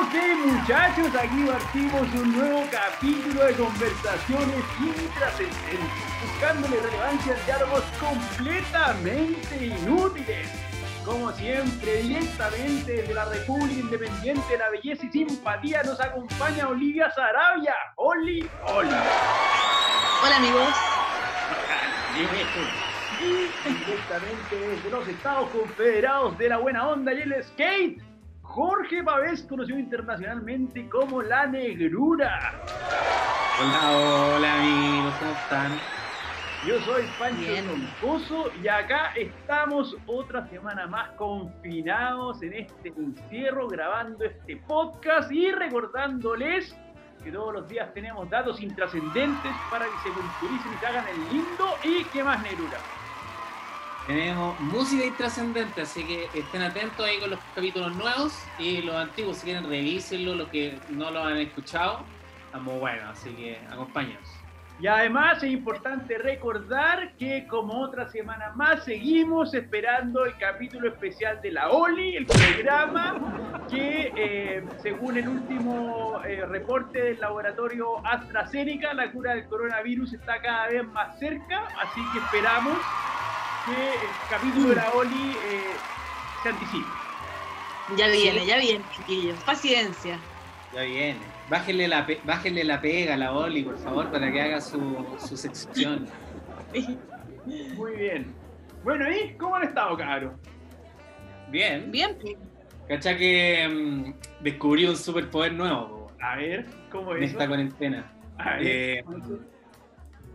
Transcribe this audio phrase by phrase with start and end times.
[0.00, 0.14] Ok
[0.46, 5.88] muchachos, aquí partimos un nuevo capítulo de conversaciones intrascendentes,
[6.22, 10.48] buscándole relevancia a diálogos completamente inútiles.
[11.04, 17.10] Como siempre, directamente desde la República Independiente de la Belleza y Simpatía nos acompaña Olivia
[17.10, 17.74] Sarabia.
[17.96, 18.88] Oli, Oli.
[20.22, 20.74] Hola amigos.
[23.18, 28.07] Directamente desde los Estados Confederados de la Buena Onda y el Skate,
[28.58, 32.60] Jorge Pavés, conocido internacionalmente como La Negrura.
[33.60, 35.78] Hola, hola amigos, ¿cómo están?
[36.66, 37.66] Yo soy Pancho Bien.
[37.66, 45.52] Troncoso y acá estamos otra semana más confinados en este encierro grabando este podcast y
[45.52, 46.76] recordándoles
[47.22, 51.28] que todos los días tenemos datos intrascendentes para que se culturicen y se hagan el
[51.28, 52.78] lindo y qué más negrura.
[54.08, 59.36] Tenemos música intrascendente, así que estén atentos ahí con los capítulos nuevos y los antiguos,
[59.36, 62.00] si quieren revísenlo, los que no lo han escuchado,
[62.46, 64.26] estamos buenos, así que acompáñanos.
[64.80, 71.42] Y además es importante recordar que como otra semana más seguimos esperando el capítulo especial
[71.42, 78.94] de la OLI, el programa que eh, según el último eh, reporte del laboratorio AstraZeneca,
[78.94, 82.78] la cura del coronavirus está cada vez más cerca, así que esperamos
[83.68, 85.60] que el capítulo de la OLI eh,
[86.42, 86.86] se anticipe.
[87.96, 89.38] Ya viene, ya viene, chiquillos.
[89.44, 90.18] Paciencia.
[90.74, 91.18] Ya viene.
[91.48, 95.06] Bájenle la, pe- bájenle la pega a la Oli, por favor, para que haga su,
[95.26, 96.06] su sección.
[97.76, 98.34] Muy bien.
[98.84, 100.32] Bueno, ¿y cómo han estado, cabros?
[101.48, 101.90] Bien.
[101.90, 102.16] Bien.
[102.86, 107.50] Cacha que mm, descubrí un superpoder nuevo A ver, ¿cómo en es esta eso?
[107.50, 108.12] cuarentena.
[108.38, 109.04] A ver, Eh,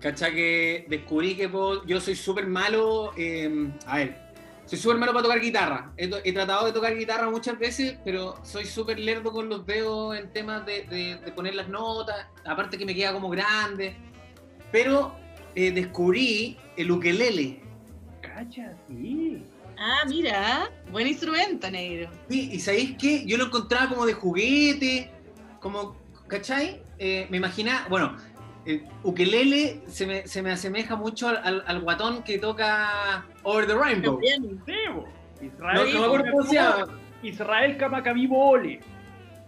[0.04, 3.14] Cacha que descubrí que puedo- yo soy súper malo.
[3.16, 4.18] eh, a ver,
[4.66, 5.94] soy súper malo para tocar guitarra.
[5.96, 10.34] He, tratado de tocar guitarra muchas veces, pero soy súper lerdo con los dedos en
[10.34, 12.28] temas de, de- de poner las notas.
[12.44, 13.96] Aparte que me queda como grande.
[14.74, 15.16] Pero
[15.56, 17.62] eh, descubrí el ukelele.
[18.22, 19.42] Cacha, sí.
[19.78, 20.69] Ah, mira.
[20.92, 22.12] Buen instrumento, negro.
[22.30, 23.25] Sí, y ¿sabéis qué?
[23.25, 25.09] Yo lo encontraba como de juguete,
[25.62, 25.96] como,
[26.28, 26.81] ¿cachai?
[27.00, 28.18] Eh, me imaginaba, bueno,
[28.66, 33.68] el ukelele se me, se me asemeja mucho al, al- al guatón que toca Over
[33.68, 34.18] the Rainbow.
[34.19, 34.41] Bien.
[34.41, 35.06] No,
[35.41, 36.88] Israel, no.
[37.24, 38.57] Israel Kamakavibo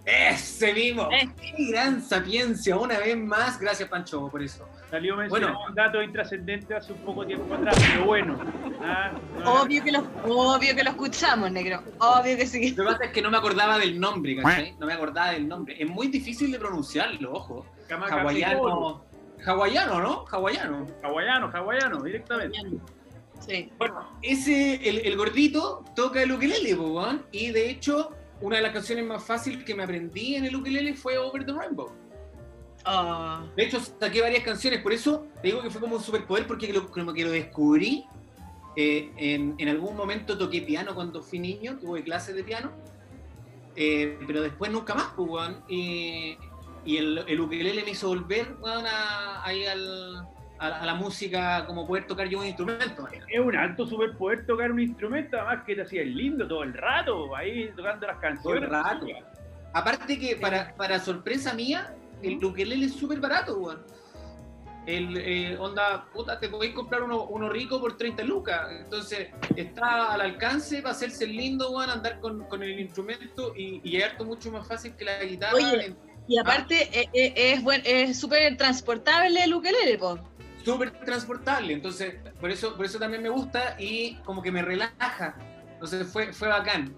[0.05, 1.09] Ese mismo.
[1.11, 1.29] Eh.
[1.39, 3.59] Qué gran sapiencia, una vez más.
[3.59, 4.67] Gracias, Pancho, por eso.
[4.89, 5.57] Salió Bueno.
[5.67, 8.37] un dato intrascendente hace un poco tiempo atrás, pero bueno.
[8.81, 11.81] Ah, no, Obvio que, lo, obvio que lo escuchamos, negro.
[11.97, 12.69] Obvio que sí.
[12.75, 14.75] Lo que pasa es que no me acordaba del nombre, ¿cachai?
[14.79, 15.75] No me acordaba del nombre.
[15.81, 17.65] Es muy difícil de pronunciarlo, ojo.
[17.89, 19.04] Hawaiano.
[19.45, 20.25] Hawaiano, ¿no?
[20.31, 20.85] Hawaiano.
[21.03, 22.57] Hawaiano, hawaiano, directamente.
[23.39, 23.69] Sí.
[23.77, 28.11] Bueno, ese, el, el gordito toca el ukelele, weón, y de hecho,
[28.41, 31.53] una de las canciones más fáciles que me aprendí en el ukelele fue Over the
[31.53, 31.91] Rainbow.
[32.87, 33.39] Oh.
[33.55, 36.71] De hecho, saqué varias canciones, por eso te digo que fue como un superpoder, porque
[36.71, 38.05] lo, como que lo descubrí.
[38.75, 42.71] eh, en, en algún momento toqué piano cuando fui niño, tuve clases de piano,
[43.75, 45.51] eh, pero después nunca más, pues.
[45.67, 46.37] Y,
[46.85, 50.27] y el, el ukelele me hizo volver, weón, a, ahí al-
[50.59, 53.07] a, la- a la música, como poder tocar yo un instrumento.
[53.27, 56.73] Es un alto superpoder tocar un instrumento, además que te hacía el lindo todo el
[56.73, 58.69] rato, ahí tocando las canciones.
[58.69, 59.05] Todo el rato.
[59.73, 63.81] Aparte que para, para sorpresa mía, el ukelele es súper barato, weón.
[64.85, 68.67] El, eh, onda, puta, te podéis comprar uno, uno rico por 30 lucas.
[68.71, 73.81] Entonces, está al alcance para hacerse el lindo, weón, andar con, con el instrumento y,
[73.83, 75.55] y llegar mucho más fácil que la guitarra.
[75.55, 75.85] Oye.
[75.87, 80.17] en- Y aparte, eh, eh, es buen, es súper transportable el ukelele, po.
[80.63, 81.73] súper transportable.
[81.73, 85.35] Entonces, por eso, por eso también me gusta y como que me relaja.
[85.73, 86.91] Entonces, fue, fue bacán.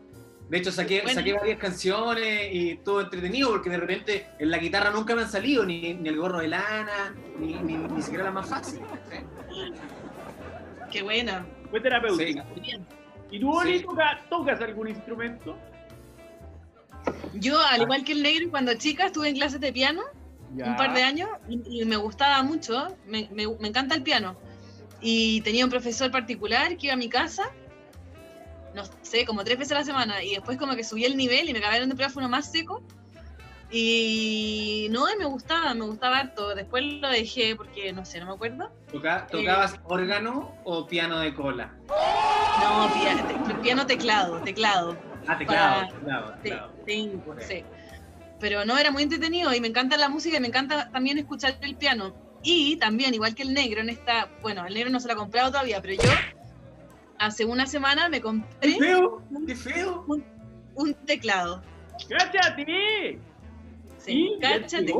[0.50, 1.20] De hecho, saqué, Bueno.
[1.20, 5.30] saqué varias canciones y estuvo entretenido porque de repente en la guitarra nunca me han
[5.30, 8.80] salido ni, ni el gorro de lana, ni, ni, ni siquiera la más fácil.
[10.90, 11.46] Qué buena.
[11.70, 12.44] Fue terapéutico.
[12.64, 12.72] Sí.
[13.32, 13.84] ¿Y tú, Oli, Sí.
[13.84, 15.58] toca- tocas algún instrumento?
[17.34, 20.02] Yo, al igual que el negro, cuando chica estuve en clases de piano
[20.72, 24.36] un par de años y, y me gustaba mucho, me, me- me encanta el piano.
[25.02, 27.44] Y tenía un profesor particular que iba a mi casa,
[28.74, 31.50] no sé, como tres veces a la semana, y después como que subí el nivel
[31.50, 32.82] y me cambiaron de micrófono más seco.
[33.70, 36.56] Y no, me gustaba, me gustaba harto.
[36.56, 38.72] Después lo dejé porque, no sé, no me acuerdo.
[38.92, 41.76] Toca- ¿Tocabas órgano o piano de cola?
[42.62, 44.98] No, piano, piano teclado, teclado.
[45.28, 46.74] Ah, teclado, teclado, Sí, teclado.
[46.86, 47.64] sí, sí.
[48.40, 51.58] Pero no, era muy entretenido y me encanta la música y me encanta también escuchar
[51.62, 52.16] el piano.
[52.44, 55.18] Y también, igual que el negro, en esta, bueno, el negro no se lo ha
[55.18, 56.10] comprado todavía, pero yo
[57.18, 59.24] hace una semana me ¡Qué compré feo!
[59.48, 60.06] ¡Qué feo!
[60.76, 61.64] un teclado.
[62.08, 63.20] ¡Cáchate!
[63.98, 64.94] Sí, cáchate.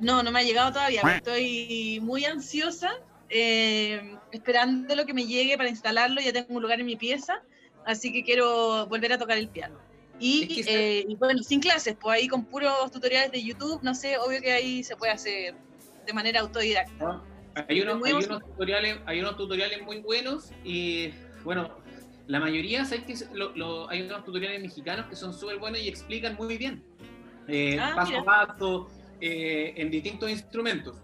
[0.00, 1.00] No, no me ha llegado todavía.
[1.16, 2.90] Estoy muy ansiosa,
[3.30, 6.20] eh, esperando lo que me llegue para instalarlo.
[6.20, 7.42] Ya tengo un lugar en mi pieza,
[7.86, 9.78] así que quiero volver a tocar el piano.
[10.20, 14.16] Y, eh, y, bueno, sin clases, pues ahí con puros tutoriales de YouTube, no sé,
[14.18, 15.54] obvio que ahí se puede hacer
[16.06, 17.22] de manera autodidacta.
[17.68, 21.10] Hay, unos, hay, unos tutoriales, hay unos tutoriales muy buenos y
[21.44, 21.70] bueno,
[22.26, 23.14] la mayoría, ¿sabes que
[23.88, 26.82] hay unos tutoriales mexicanos que son súper buenos y explican muy bien,
[27.48, 28.90] eh, ah, paso a paso,
[29.20, 30.96] eh, en distintos instrumentos.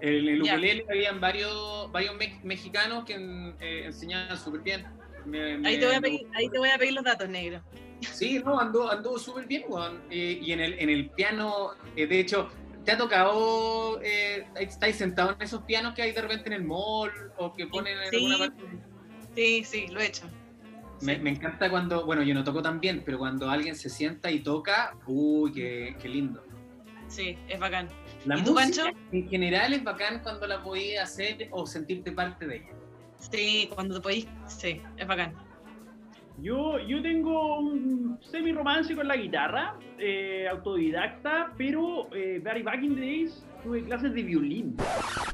[0.00, 3.14] En el ukulele habían varios, varios mexicanos que
[3.60, 4.84] eh, enseñaban súper bien.
[5.64, 7.62] Ahí, te voy a pedir, ahí te voy a pedir los datos, negro.
[8.00, 10.02] Sí, no, andó, andó súper bien, Juan.
[10.10, 12.50] y en el, en el piano, de hecho,
[12.84, 17.10] ¿te ha tocado, estáis sentados en esos pianos que hay de repente en el mall
[17.38, 18.62] o que ponen en alguna parte?
[19.34, 20.28] Sí, sí, lo he hecho.
[21.00, 24.40] Me, encanta cuando, bueno, yo no toco tan bien, pero cuando alguien se sienta y
[24.40, 26.42] toca, uy, qué, lindo.
[27.08, 27.88] Sí, es bacán.
[28.24, 28.84] La ¿Y tú, Pancho?
[29.12, 32.70] En general es bacán cuando la podéis hacer o sentirte parte de ella.
[33.30, 35.32] Sí, cuando te podéis, sí, es bacán.
[36.38, 42.96] Yo, yo tengo un semi-romance con la guitarra, eh, autodidacta, pero eh, very back in
[42.96, 44.76] the days tuve clases de violín.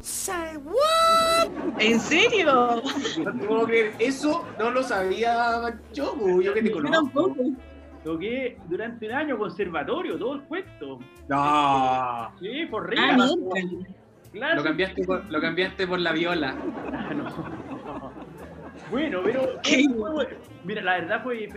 [0.03, 1.51] Say what?
[1.79, 2.83] ¿En serio?
[3.25, 3.95] No te puedo creer.
[3.99, 7.35] Eso no lo sabía yo, yo que te conozco.
[8.05, 10.99] Toqué durante un año conservatorio, todo el puesto.
[11.29, 12.31] No.
[12.41, 13.17] Sí, por rica.
[14.43, 16.55] Ah, lo, cambiaste por, lo cambiaste por la viola.
[16.93, 17.70] Ah, no.
[18.91, 19.61] Bueno, pero
[20.65, 21.49] mira, la verdad fue,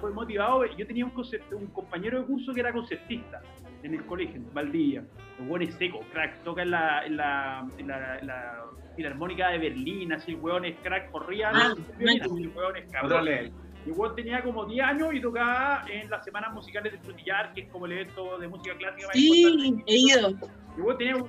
[0.00, 0.64] fue motivado.
[0.76, 1.12] Yo tenía un,
[1.52, 3.40] un compañero de curso que era concertista
[3.82, 5.04] en el colegio, en Valdivia.
[5.38, 6.42] El weón es seco, crack.
[6.42, 8.64] Toca en la, en la, en la,
[8.96, 11.50] Filarmónica de Berlín, así el weón es crack, corría.
[11.52, 13.28] Ah, el weón es cabrón.
[13.28, 17.62] El weón tenía como 10 años y tocaba en las semanas musicales de Frutillar, que
[17.62, 20.28] es como el evento de música clásica más sí, he ido.
[20.76, 21.28] El weón tenía un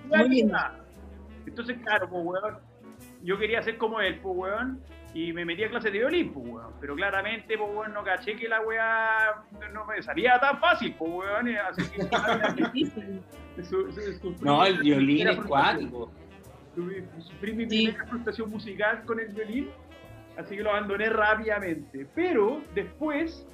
[1.48, 2.58] Entonces, claro, pues weón,
[3.26, 4.82] yo quería ser como él, pues weón
[5.16, 6.74] y me metí a clases de violín, pues, weón.
[6.82, 11.10] Pero claramente, pues, weón, no caché que la weá no me salía tan fácil, pues,
[11.10, 11.56] weón.
[11.56, 12.04] Así que,
[14.42, 16.12] no, el violín es cuático.
[17.20, 19.70] Sufrí mi primera frustración musical con el violín,
[20.38, 22.06] así que lo abandoné rápidamente.
[22.14, 23.48] Pero después,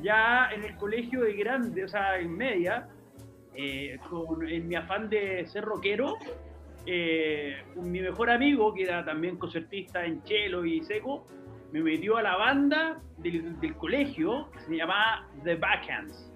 [0.00, 2.86] ya en el colegio de grande, o sea, en media,
[3.56, 6.16] eh, con, en mi afán de ser rockero,
[6.86, 11.26] eh, mi mejor amigo, que era también concertista en chelo y seco,
[11.72, 16.30] me metió a la banda del, colegio que se llamaba The Backhands.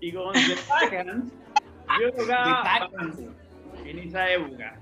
[0.00, 1.32] Y con The Backhands
[2.00, 2.80] yo tocaba
[3.84, 4.78] en esa época.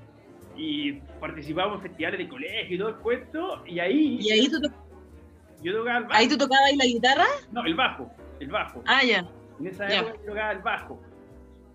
[0.56, 3.62] Y participábamos en festivales de colegio y todo el cuento.
[3.66, 4.18] Y ahí.
[4.20, 4.60] ¿Y ahí tú,
[5.62, 6.14] yo tocaba el bajo.
[6.14, 7.26] ¿Ahí tú tocabas la guitarra?
[7.52, 8.10] No, el bajo.
[8.40, 8.82] El bajo.
[8.86, 9.26] Ah, ya.
[9.60, 11.02] En esa época yo tocaba el bajo.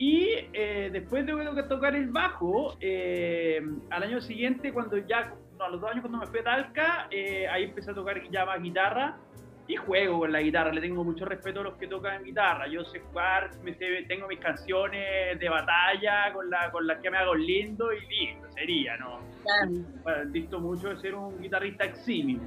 [0.02, 3.62] Y eh, después de tocar el bajo, eh,
[3.92, 7.08] al año siguiente, cuando ya, no, a los dos años cuando me fui a Talca,
[7.12, 9.20] eh, ahí empecé a tocar ya más guitarra
[9.68, 10.74] y juego con la guitarra.
[10.74, 12.68] Le tengo mucho respeto a los que tocan guitarra.
[12.68, 17.18] Yo sé jugar, me tengo mis canciones de batalla con, la, con las que me
[17.18, 19.20] hago lindo y listo, sería, ¿no?
[19.44, 20.32] Claro.
[20.32, 22.42] Visto mucho de ser un guitarrista eximio.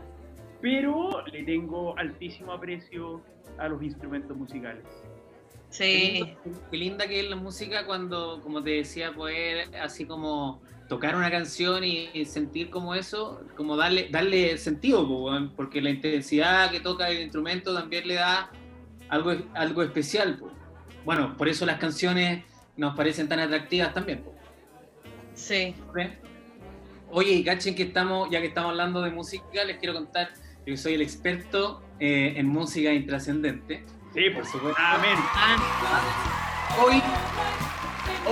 [0.60, 3.22] Pero le tengo altísimo aprecio
[3.58, 5.03] a los instrumentos musicales.
[5.74, 6.36] Sí.
[6.70, 11.32] Qué, linda que es la música cuando, como te decía, poder así como tocar una
[11.32, 15.04] canción y, sentir como eso, como darle, darle sentido,
[15.56, 18.52] porque la intensidad que toca el instrumento también le da
[19.08, 20.40] algo, algo especial.
[21.04, 22.44] Bueno, por eso las canciones
[22.76, 24.22] nos parecen tan atractivas también.
[25.34, 25.74] Sí.
[27.10, 30.30] Oye, y cachen que estamos, ya que estamos hablando de música, les quiero contar
[30.64, 33.84] que soy el experto eh, en música intrascendente.
[34.14, 34.80] Sí, por supuesto.
[34.80, 35.18] Amén.
[36.80, 37.02] Hoy,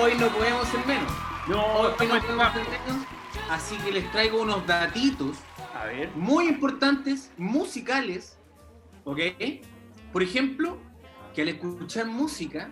[0.00, 1.12] hoy no podemos ser menos.
[1.48, 3.06] No, hoy no podemos ser menos.
[3.50, 5.38] Así que les traigo unos datitos
[5.74, 6.10] a ver.
[6.14, 8.38] muy importantes, musicales.
[9.02, 9.18] ¿Ok?
[10.12, 10.78] Por ejemplo,
[11.34, 12.70] que al escuchar música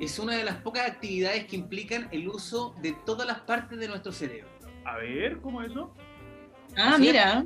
[0.00, 3.88] es una de las pocas actividades que implican el uso de todas las partes de
[3.88, 4.48] nuestro cerebro.
[4.84, 5.92] A ver, ¿cómo es eso?
[6.76, 7.44] Ah, mira.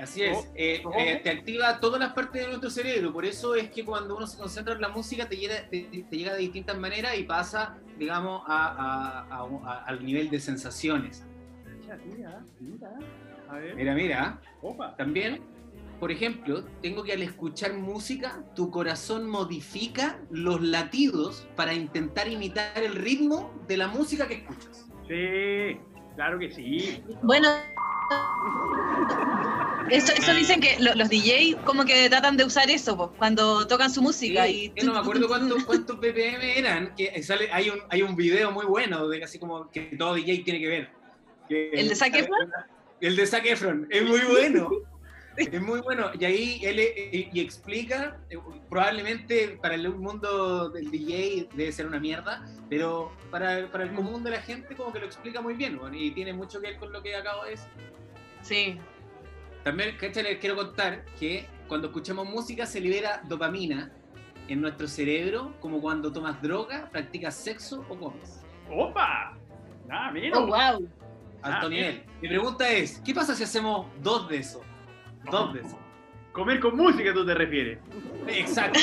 [0.00, 3.70] Así es, eh, eh, te activa todas las partes de nuestro cerebro, por eso es
[3.70, 7.16] que cuando uno se concentra en la música te llega, te, llega de distintas maneras
[7.16, 11.24] y pasa, digamos, al nivel de sensaciones.
[12.04, 12.40] Mira,
[13.76, 14.40] mira, mira.
[14.96, 15.42] También,
[16.00, 22.82] por ejemplo, tengo que al escuchar música, tu corazón modifica los latidos para intentar imitar
[22.82, 24.90] el ritmo de la música que escuchas.
[25.06, 25.78] Sí,
[26.16, 27.02] claro que sí.
[27.22, 27.48] Bueno,
[29.90, 33.66] Eso, eso dicen que lo- los DJ como que tratan de usar eso po, cuando
[33.66, 34.46] tocan su música.
[34.46, 38.02] Sí, y yo no me acuerdo cuántos, cuántos BPM eran, que sale, hay, un, hay
[38.02, 40.90] un video muy bueno de así como que todo DJ tiene que ver.
[41.48, 42.50] Que- ¿El de Zac Efron?
[43.00, 44.70] El de Zac Efron, es muy bueno.
[45.36, 46.12] Es muy bueno.
[46.16, 48.38] Y ahí él eh, y explica, eh,
[48.70, 54.22] probablemente para el mundo del DJ debe ser una mierda, pero para, para el común
[54.22, 56.76] de la gente como que lo explica muy bien, bueno, y tiene mucho que ver
[56.78, 57.68] con lo que acabo de decir.
[58.42, 58.78] Sí.
[59.64, 60.22] También, ¿cachai?
[60.22, 63.90] Les quiero contar que cuando escuchamos música se libera dopamina
[64.48, 68.44] en nuestro cerebro, como cuando tomas droga, practicas sexo o comes.
[68.70, 69.36] ¡Opa!
[69.88, 70.38] Nada menos.
[70.38, 70.88] Oh, wow.
[71.42, 72.02] Alto Ah, nivel.
[72.20, 74.62] Mi pregunta es, ¿qué pasa si hacemos dos de eso?
[75.30, 75.78] Dos de eso.
[76.32, 77.78] Comer con música, tú te refieres.
[78.26, 78.80] Exacto.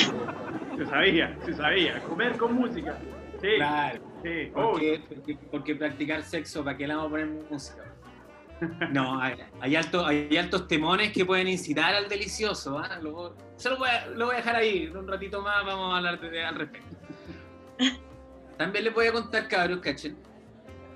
[0.76, 2.00] Se sabía, se sabía.
[2.04, 2.98] Comer con música.
[3.40, 4.00] Sí, Claro.
[4.22, 4.50] sí.
[4.54, 7.91] Porque, porque, porque practicar sexo, ¿para qué le vamos a poner música?
[8.92, 12.78] No, hay, hay, alto- hay altos temones que pueden incitar al delicioso.
[12.78, 12.98] ¿ah?
[13.02, 14.86] Lo, se lo voy, a, lo voy a dejar ahí.
[14.86, 16.96] Un ratito más vamos a hablar de- al respecto.
[18.58, 20.16] También les voy a contar, cabros, cachen,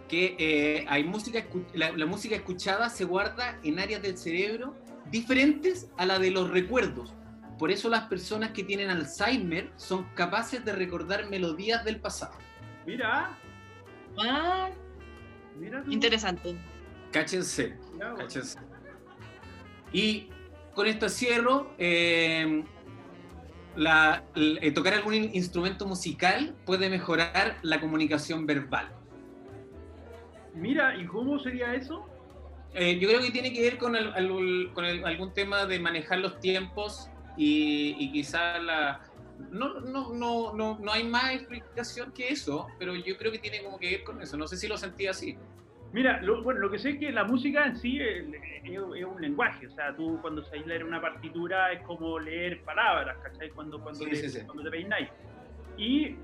[0.08, 1.44] que eh, hay música,
[1.74, 4.74] la, la música escuchada se guarda en áreas del cerebro
[5.10, 7.12] diferentes a la de los recuerdos.
[7.58, 12.34] Por eso las personas que tienen Alzheimer son capaces de recordar melodías del pasado.
[12.86, 13.30] Mira,
[14.18, 14.68] Ah,
[15.58, 15.82] mira.
[15.82, 15.90] tú.
[15.90, 16.56] interesante.
[17.16, 17.74] Cáchense.
[18.18, 18.58] Cáchense.
[19.92, 20.28] Y
[20.74, 21.72] con esto cierro.
[21.78, 22.64] eh,
[23.76, 28.88] la- l- eh, tocar algún in- instrumento musical puede mejorar la comunicación verbal.
[30.54, 32.06] Mira, ¿y cómo sería eso?
[32.72, 35.78] Eh, yo creo que tiene que ver con, el- al- con el- algún tema de
[35.78, 39.00] manejar los tiempos y, y quizá la...
[39.50, 43.62] No, no, no, no, no hay más explicación que eso, pero yo creo que tiene
[43.62, 44.38] como que ver con eso.
[44.38, 45.36] No sé si lo sentí así.
[45.96, 48.22] Mira, lo, bueno, lo que sé es que la música en sí es,
[48.62, 52.60] es- es un lenguaje, o sea, tú cuando sabes leer una partitura es como leer
[52.64, 53.48] palabras, ¿cachai?
[53.48, 54.40] Cuando, cuando, Sí, te, sí, sí.
[54.44, 55.08] cuando te peináis.
[55.78, 56.16] Y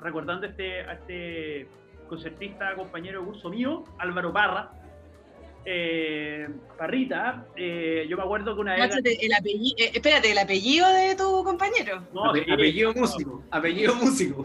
[0.00, 1.66] recordando a este, a este
[2.08, 4.70] concertista, compañero de curso mío, Álvaro Parra,
[5.64, 8.88] eh, Parrita, eh, yo me acuerdo que una vez...
[8.88, 12.04] Máchate el apellido, eh, espérate, el apellido de tu compañero.
[12.14, 13.42] No, apellido músico.
[13.50, 14.44] Apellido músico.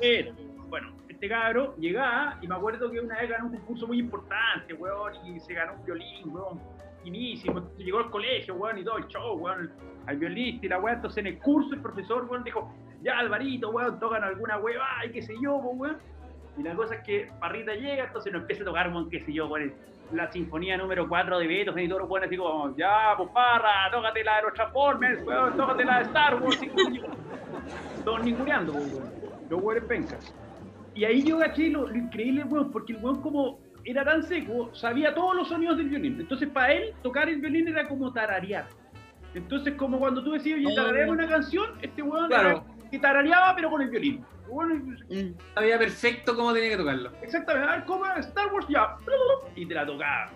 [0.69, 4.73] Bueno, este cabro llegaba y me acuerdo que una vez ganó un concurso muy importante,
[4.73, 6.59] weón, y se ganó un violín, weón,
[7.03, 7.61] finísimo.
[7.77, 9.71] Llegó al colegio, weón, y todo el show, weón,
[10.07, 10.95] al violista y la weón.
[10.95, 12.73] Entonces en el curso el profesor, weón, dijo,
[13.03, 15.97] ya Alvarito, weón, tocan alguna weón, ay, qué sé yo, pues, weón.
[16.57, 19.31] Y la cosa es que Parrita llega, entonces nos empieza a tocar, weón, qué sé
[19.31, 19.71] yo, weón,
[20.13, 23.91] la sinfonía número 4 de Beethoven y todos los weones así como, ya, pues Parra,
[23.91, 27.01] tócate la de los Transformers, weón, tócate la de Star Wars, y.
[28.03, 29.21] Todos ninguneando, weón.
[29.51, 30.33] Los weones pencas.
[31.01, 34.69] Y ahí yo caché lo, lo increíble, weón, porque el weón como era tan seco,
[34.75, 36.17] sabía todos los sonidos del violín.
[36.19, 38.67] Entonces para él tocar el violín era como tararear.
[39.33, 40.75] Entonces como cuando tú decías, oye, Oh.
[40.75, 42.49] tarareame una canción, este weón Claro.
[42.83, 44.23] era que tarareaba pero con el violín.
[45.55, 47.11] Sabía perfecto cómo tenía que tocarlo.
[47.23, 48.95] exactamente, a ver, como Star Wars ya.
[49.55, 50.29] Y te la tocaba.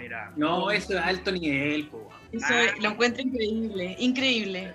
[0.00, 0.32] Era...
[0.36, 2.08] No, eso es alto nivel, po.
[2.30, 2.74] Eso Ah.
[2.80, 4.74] lo encuentro increíble, increíble.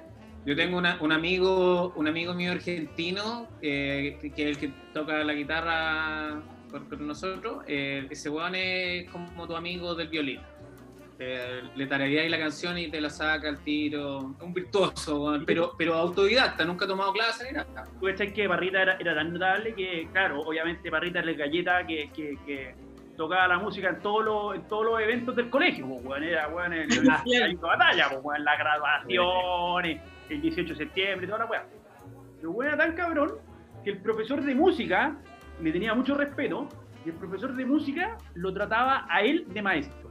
[0.49, 5.23] Yo tengo una- un amigo, un amigo mío argentino, eh, que es el que toca
[5.23, 6.41] la guitarra
[6.71, 7.63] con, con nosotros.
[7.67, 10.39] eh, ese weón es como tu amigo del violín.
[11.19, 14.33] Eh, le tarareáis la canción y te la saca al tiro.
[14.41, 17.83] Un virtuoso, weón, pero, pero autodidacta, nunca ha tomado clase ni nada.
[17.99, 21.85] Tú cachai que Parrita era, era tan notable que, claro, obviamente Parrita era el galleta
[21.85, 22.73] que, que, que
[23.15, 26.47] tocaba la música en todos los, en todos los eventos del colegio, pues, weón, era,
[26.47, 31.39] weón, el, el, el- la batalla, pues, weón, las graduaciones, el 18 de septiembre, toda
[31.39, 31.65] la weá.
[32.37, 33.33] Pero weón era tan cabrón
[33.83, 35.15] que el profesor de música
[35.61, 36.67] le tenía mucho respeto
[37.05, 40.09] y el profesor de música lo trataba a él de maestro.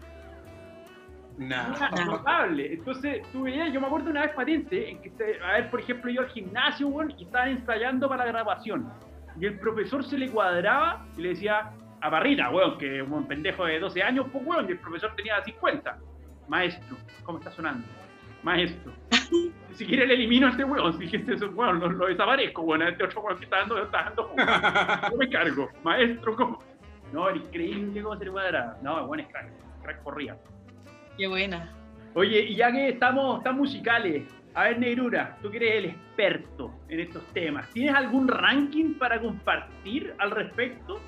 [1.41, 2.73] Era notable.
[2.73, 6.11] Entonces, tú veías, yo me acuerdo una vez patente, en que, a ver, por ejemplo,
[6.11, 8.91] yo al gimnasio, weón, y estaban ensayando para la grabación.
[9.41, 11.71] Y el profesor se le cuadraba y le decía,
[12.01, 15.43] a Parrita, weón, que un pendejo de 12 años, pues, weón, y el profesor tenía
[15.45, 15.99] 50.
[16.49, 17.87] Maestro, ¿cómo está sonando?
[18.43, 18.93] Maestro.
[19.31, 22.83] Ni siquiera le elimino a este weón, si dijiste eso, weón, lo, lo desaparezco, weón,
[22.83, 24.35] a este otro weón que está dando, está dando,
[25.11, 25.69] yo me cargo.
[25.85, 26.59] Maestro, ¿cómo?
[27.13, 28.79] No, era increíble cómo se le cuadraba.
[28.83, 29.51] No, weón, es crack,
[29.83, 30.37] crack corría.
[31.17, 31.73] Qué buena.
[32.15, 36.75] Oye, y ya que estamos tan musicales, a ver, Negrura, tú que eres el experto
[36.89, 40.99] en estos temas, ¿tienes algún ranking para compartir al respecto?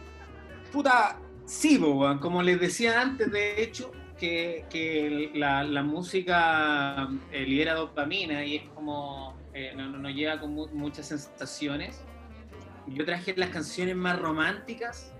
[0.73, 2.19] Puta, sí, weón.
[2.19, 8.57] como les decía antes, de hecho, que, que la, la música eh, libera dopamina y
[8.57, 12.05] es como eh, no- no- nos lleva con mu- muchas sensaciones.
[12.87, 15.13] Yo traje las canciones más románticas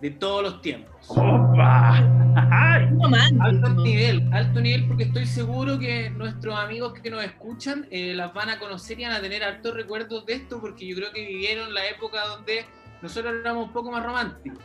[0.00, 0.94] de todos los tiempos.
[1.08, 1.98] ¡Opa!
[3.40, 8.32] Alto nivel, alto nivel, porque estoy seguro que nuestros amigos que nos escuchan eh, las
[8.32, 11.26] van a conocer y van a tener altos recuerdos de esto, porque yo creo que
[11.26, 12.64] vivieron la época donde
[13.02, 14.62] nosotros éramos un poco más románticos.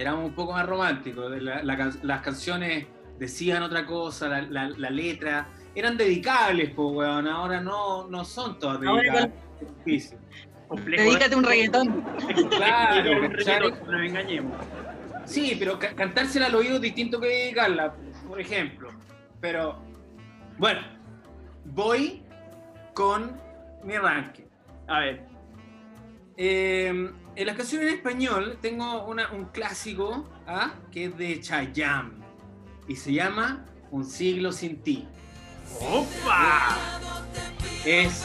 [0.00, 1.30] Éramos un poco más románticos.
[1.42, 2.86] las canciones
[3.18, 5.48] decían otra cosa, la, letra.
[5.74, 7.28] Eran dedicables, pues, weón.
[7.28, 9.30] Ahora no, no son todas dedicables.
[10.86, 12.04] Dedícate un reggaetón.
[12.48, 14.52] Claro, no nos engañemos.
[15.26, 17.94] Sí, pero cantársela al oído es distinto que dedicarla,
[18.26, 18.88] por ejemplo.
[19.40, 19.82] Pero,
[20.56, 20.80] bueno,
[21.66, 22.22] voy
[22.94, 23.38] con
[23.84, 24.44] mi ranking.
[24.88, 25.26] A ver.
[26.38, 30.74] Eh, en las canciones en español tengo un clásico ¿ah?
[30.92, 32.12] que es de Chayanne
[32.88, 35.06] y se llama Un siglo sin ti.
[35.80, 36.76] ¡Opa!
[37.84, 38.24] Es,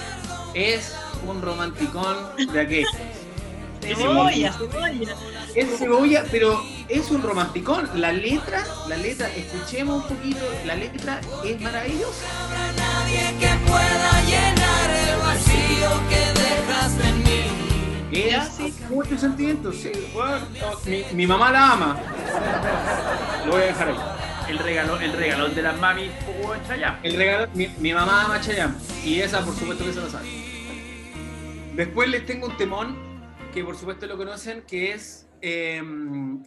[0.53, 0.95] es
[1.27, 2.17] un romanticón
[2.51, 2.91] de aquellos.
[3.81, 5.15] Cebolla, cebolla.
[5.53, 7.89] Es cebolla, pero es un romanticón.
[8.01, 12.25] La letra, la letra, escuchemos un poquito, la letra es maravillosa.
[12.75, 16.34] nadie que pueda llenar el vacío que
[18.89, 19.91] mucho sentimiento, sí.
[21.13, 21.97] mi, mamá la ama.
[23.45, 23.95] Lo voy a dejar ahí.
[24.49, 26.11] El regalo, el regalón de las mami
[26.67, 26.97] Chayam.
[27.03, 28.75] El regalo, mi, mi, mamá ama Chayam.
[29.03, 30.27] Y esa por supuesto que se lo sabe.
[31.75, 32.95] Después les tengo un temón
[33.53, 36.43] que por supuesto lo conocen, que es em,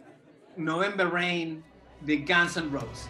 [0.55, 1.63] November Rain
[2.01, 3.09] de Guns N' Roses.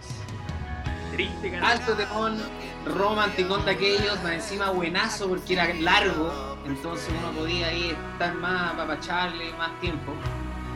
[1.11, 2.37] Triste Alto temón,
[2.85, 8.73] romanticón de aquellos, más encima buenazo porque era largo, entonces uno podía ahí estar más,
[8.73, 10.13] papacharle más tiempo.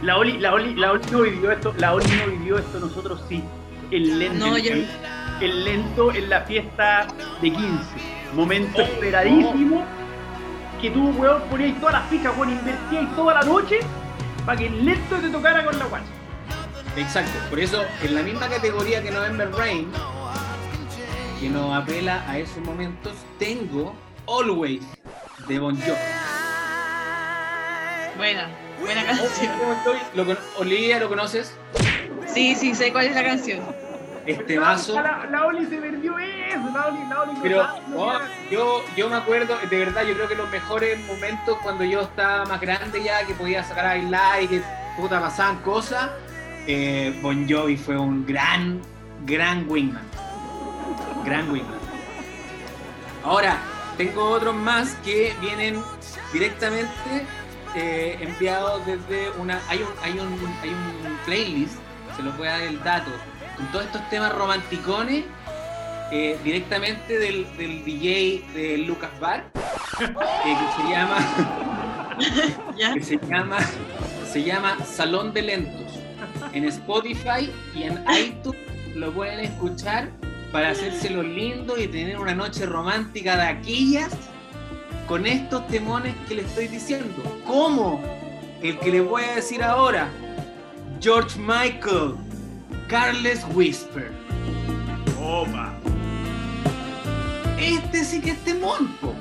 [0.01, 3.23] La Oli, la Oli, la Oli no vivió esto, la Oli no vivió esto, nosotros
[3.29, 3.43] sí.
[3.91, 7.07] El lento, el, lento en la fiesta
[7.41, 7.65] de 15.
[8.33, 9.85] Momento oh, esperadísimo
[10.81, 13.79] que tú, weón, ponías todas las fichas, weón, invertías toda la noche
[14.45, 16.05] para que el lento te tocara con la guacha.
[16.97, 19.87] Exacto, por eso en la misma categoría que November Rain,
[21.43, 23.93] que nos apela a esos momentos, tengo
[24.29, 24.81] Always
[25.45, 25.97] de Bon Jovi.
[28.15, 28.47] Buena,
[28.79, 29.51] buena canción.
[30.57, 31.53] Olivia, ¿lo conoces?
[32.27, 33.59] Sí, sí, sé cuál es la canción
[34.25, 34.93] este vaso.
[34.93, 39.57] La, Oli se perdió eso, la Oli, la Oli Pero oh, yo, yo me acuerdo,
[39.69, 43.33] de verdad, yo creo que los mejores momentos cuando yo estaba más grande ya, que
[43.33, 44.61] podía sacar a bailar y que
[44.95, 46.09] puta pasaban cosas,
[46.67, 48.79] eh, Bon Jovi fue un gran,
[49.25, 50.22] gran wingman.
[51.25, 51.79] Gran wingman.
[53.23, 53.57] Ahora,
[53.97, 55.81] tengo otros más que vienen
[56.31, 57.25] directamente
[57.75, 59.61] eh, enviados desde una.
[59.69, 61.75] Hay un, hay un, hay un playlist,
[62.15, 63.11] se los voy a dar el dato
[63.57, 65.25] con todos estos temas romanticones
[66.11, 69.45] eh, directamente del, DJ de Lucas Bar,
[69.99, 70.07] eh,
[70.45, 71.17] que se llama,
[72.93, 73.57] que se llama,
[74.31, 75.99] se llama Salón de Lentos.
[76.51, 78.59] En Spotify y en iTunes
[78.95, 80.09] lo pueden escuchar
[80.53, 84.11] para hacérselo lindo y tener una noche romántica de aquellas
[85.07, 87.23] con estos temones que le estoy diciendo.
[87.45, 87.99] ¿Cómo?
[88.61, 90.09] El que les voy a decir ahora.
[91.01, 92.13] George Michael,
[92.87, 94.11] Carles Whisper.
[95.19, 95.73] Opa.
[97.59, 99.11] Este sí que es temón, po,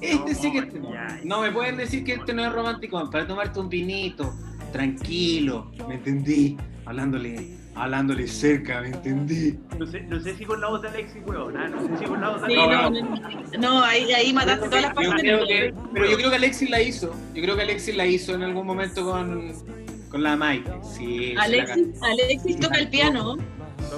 [0.00, 0.94] Este sí que es temón.
[1.24, 4.32] No me pueden decir que este no es romántico para tomarte un vinito,
[4.72, 6.56] tranquilo, ¿me entendí?
[6.86, 9.58] Hablándole, hablándole cerca, ¿me entendí?
[9.78, 11.68] No sé, no sé si con la voz de Alexis, weón, ¿ah?
[11.68, 14.82] no sé si con la voz de sí, no, no, no, ahí, ahí mataste todas
[14.82, 15.72] las pasiones.
[15.92, 18.66] Pero yo creo que Alexis la hizo, yo creo que Alexis la hizo en algún
[18.66, 19.52] momento con
[20.12, 21.34] con la Mike, sí.
[21.38, 23.38] Alexis, Alexis toca el piano.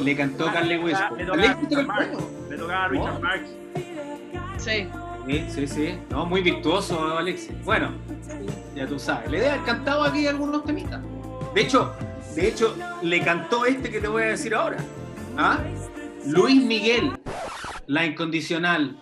[0.00, 1.14] Le cantó Carly Huesco.
[1.32, 2.18] Alexis toca el piano.
[2.48, 3.50] Le tocaba a Richard Marx.
[4.58, 4.87] Sí.
[5.26, 5.98] Sí, sí, sí.
[6.10, 7.52] No, muy virtuoso, Alexis.
[7.64, 7.90] Bueno,
[8.76, 9.28] ya tú sabes.
[9.28, 11.00] Le haber cantado aquí algunos temitas.
[11.52, 11.92] De hecho,
[12.35, 14.79] de hecho, le cantó este que te voy a decir ahora.
[15.37, 15.59] ¿Ah?
[16.27, 17.18] Luis Miguel,
[17.87, 18.97] la incondicional.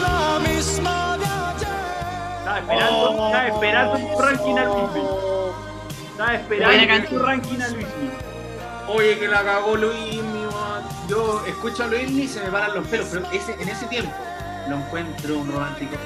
[0.00, 1.08] La misma
[2.38, 5.02] estaba esperando, oh, estaba esperando un ranking a Luismi.
[6.10, 8.10] Estaba esperando un ranking a Luismi.
[8.88, 10.46] Oye, que la cagó Luismi,
[11.08, 14.12] Yo escucho a Luismi y se me paran los pelos, pero ese, en ese tiempo
[14.68, 15.96] lo encuentro un romántico.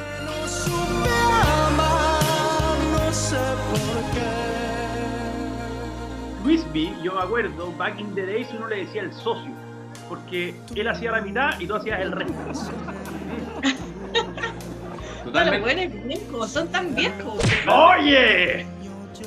[6.44, 9.52] Luismi, yo me acuerdo, back in the days uno le decía el socio,
[10.08, 12.34] porque él hacía la mitad y tú hacías el resto.
[15.24, 16.20] Totalmente.
[16.32, 17.38] Los son tan viejos.
[17.68, 18.66] ¡Oye!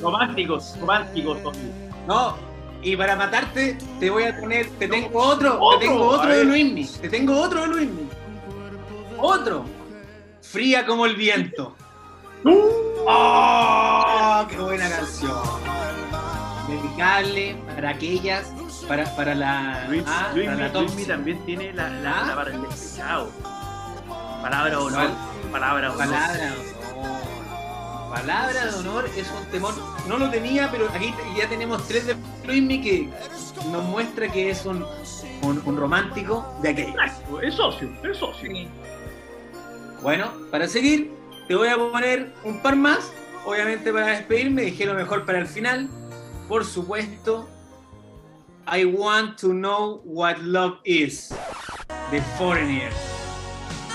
[0.02, 1.38] Románticos, románticos.
[2.06, 2.36] No,
[2.82, 6.86] y para matarte te voy a poner, te tengo otro, te tengo otro de Luismi,
[6.86, 8.08] te tengo otro de Luismi.
[9.18, 9.64] Otro.
[10.42, 11.74] Fría como el viento.
[12.44, 14.46] ¡Oh!
[14.48, 15.32] ¡Qué buena canción!
[16.96, 18.52] Dedicable para aquellas,
[18.88, 19.84] para, para la.
[19.88, 22.26] Luis, ah, Luis, para la Luis también tiene la, la, ¿Ah?
[22.28, 23.30] la para el despechado.
[24.40, 24.88] Palabra no.
[24.88, 25.14] ¿Cuál?
[25.52, 25.98] Palabra o no.
[25.98, 28.14] Palabra de honor.
[28.14, 29.74] Palabra de honor es un temor.
[30.08, 33.10] No lo tenía, pero aquí ya tenemos tres de Luismi que
[33.70, 34.82] nos muestra que es un,
[35.42, 36.88] un, un romántico de aquello.
[36.98, 38.50] Exacto, es socio, es socio.
[40.02, 41.12] Bueno, para seguir,
[41.46, 43.12] te voy a poner un par más.
[43.44, 45.90] Obviamente para despedirme, dejé lo mejor para el final.
[46.48, 47.48] Por supuesto,
[48.68, 51.34] I want to know what love is.
[52.10, 52.90] The Foreigner.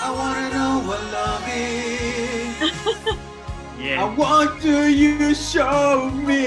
[0.02, 2.72] I wanna know what love is.
[3.78, 4.16] I Bien.
[4.16, 6.46] want to you show me.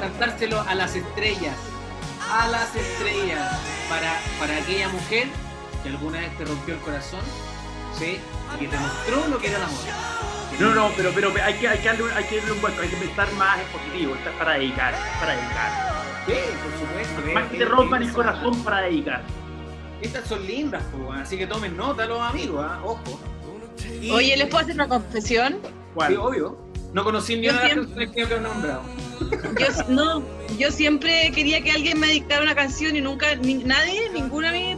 [0.00, 1.56] Cantárselo a las estrellas.
[2.30, 3.58] A las estrellas.
[3.88, 5.28] Para, para aquella mujer
[5.82, 7.20] que alguna vez te rompió el corazón.
[7.98, 8.18] ¿Sí?
[8.54, 10.23] Y que te mostró lo que era el amor.
[10.60, 12.80] No, no, pero, pero hay que, hay que darle, un- hay que darle un hueco,
[12.82, 15.94] hay que pensar más en positivo, para dedicar, para dedicar.
[16.26, 17.34] Sí, por supuesto.
[17.34, 19.22] Más que te rompan el corazón para dedicar.
[20.00, 22.80] Estas son lindas, po, así que tomen nota los amigos, ¿ah?
[22.84, 23.20] ojo.
[24.00, 25.58] Y- Oye, ¿les puedo hacer una confesión?
[25.94, 26.12] ¿Cuál?
[26.12, 26.58] Sí, obvio.
[26.92, 28.82] No conocí ni una de las canciones que he nombrado.
[29.58, 30.22] Yo, no,
[30.58, 34.58] yo siempre quería que alguien me dedicara una canción y nunca, ni- nadie, ninguno de
[34.58, 34.76] mis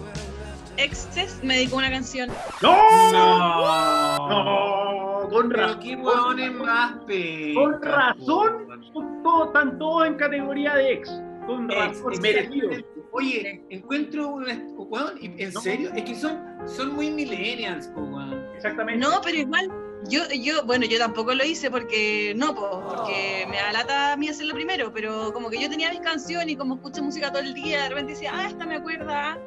[0.79, 2.31] exes me dedicó una canción.
[2.63, 3.13] ¡No!
[3.13, 4.29] No.
[4.29, 4.86] No,
[5.29, 5.81] con Pero razón.
[5.81, 7.53] qué hueones más pe.
[7.55, 11.23] Con razón, son todos, están todos en categoría de ex.
[11.47, 12.71] Con razón, merecido.
[13.13, 14.45] Oye, encuentro un
[14.77, 15.61] weón, y- ¿en No.
[15.61, 15.91] serio?
[15.95, 18.45] Es que son, son muy millennials, weón.
[18.55, 19.05] Exactamente.
[19.07, 19.71] No, pero igual,
[20.11, 24.29] yo, yo, bueno, yo tampoco lo hice porque no, po, porque me alata a mí
[24.29, 27.55] hacerlo primero, pero como que yo tenía mis canciones y como escucho música todo el
[27.55, 29.39] día, de repente decía, ah, esta me acuerda.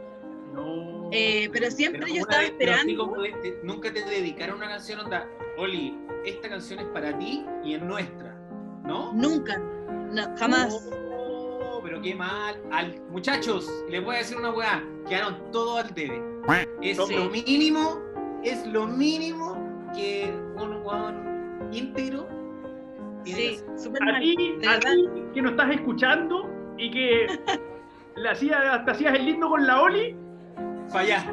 [0.54, 0.99] No.
[1.12, 3.16] Eh, pero siempre Pero yo estaba vez- esperando.
[3.64, 8.36] nunca te dedicaron una canción, onda, Oli, esta canción es para ti y es nuestra,
[8.86, 9.12] ¿no?
[9.14, 10.90] Nunca, no, jamás.
[10.94, 12.62] Oh, pero qué mal.
[12.72, 16.22] Al, muchachos, les voy a decir una weá, quedaron todos al debe.
[16.82, 17.16] Es Sí.
[17.16, 18.00] lo mínimo,
[18.44, 19.58] es lo mínimo
[19.96, 22.28] que un weón íntegro
[23.26, 24.36] Sí, súper a ti,
[25.34, 27.28] que nos estás escuchando y que
[28.16, 30.16] le hacías, te hacías el lindo con la Oli,
[30.92, 31.32] Fallaste.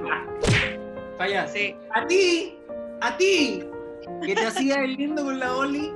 [1.19, 1.59] Fallaste.
[1.59, 1.77] Sí.
[1.95, 2.59] A ti,
[3.01, 3.65] a ti,
[4.25, 5.93] que te hacías el lindo con la Oli,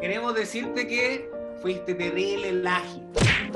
[0.00, 1.30] queremos decirte que
[1.62, 3.02] fuiste terrible laji.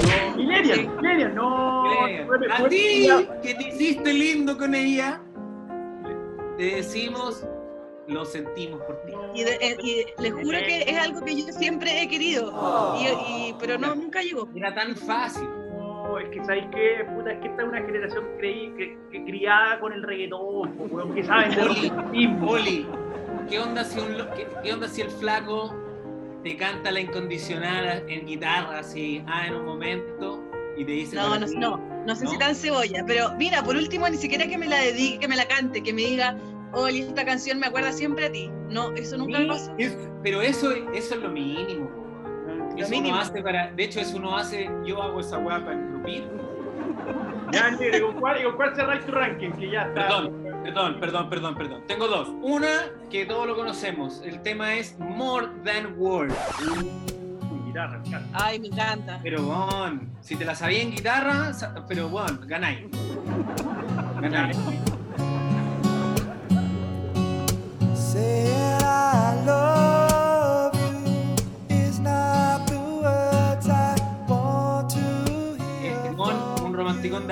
[0.03, 2.05] No, Millennial, Millennial, no.
[2.51, 3.09] A ti,
[3.43, 5.21] que te hiciste lindo con ella,
[6.57, 7.47] te decimos,
[8.09, 9.13] lo sentimos por ti.
[9.35, 13.05] Y, de- eh, y les juro que es algo que yo siempre he querido, y,
[13.51, 14.49] y- pero no, nunca llegó.
[14.57, 15.49] Era tan fácil.
[16.23, 19.81] Es que sabéis que, puta, es que esta es una generación creí, que, que criada
[19.81, 21.93] con el reggaetón, po, que saben de Oli.
[22.47, 22.87] Oli,
[23.49, 25.75] ¿qué onda si, un qué, qué onda si el flaco
[26.43, 30.43] te canta la incondicional en guitarra así, ah, en un momento,
[30.77, 31.17] y te dice...
[31.17, 31.57] No, no, ti?
[31.57, 34.79] no, no sé si tan cebolla, pero mira, por último, ni siquiera que me la
[34.79, 36.37] dedique, que me la cante, que me diga,
[36.73, 38.51] oye, esta canción me acuerda siempre a ti.
[38.69, 39.73] No, eso nunca me pasó.
[39.79, 42.02] Es- pero eso, eso es lo mínimo.
[42.77, 43.15] Lo Eso mínimo.
[43.15, 46.29] uno hace para, de hecho, eso uno hace, yo hago esa weá para engrupir.
[47.53, 49.51] Ya, negre, ¿con cuál, con cuál cerráis tu ranking?
[49.53, 50.07] Que ya está.
[50.07, 50.33] Perdón,
[50.63, 51.83] perdón, perdón, perdón, perdón.
[51.87, 52.29] Tengo dos.
[52.41, 52.69] Una
[53.11, 54.23] que todos lo conocemos.
[54.25, 56.35] El tema es More Than Words.
[57.67, 58.29] Guitarra, me encanta.
[58.33, 59.21] Ay, me encanta.
[59.23, 61.53] Pero, bon, si te la sabía en guitarra,
[61.89, 62.87] pero, bueno, ganáis.
[64.21, 64.57] Ganáis.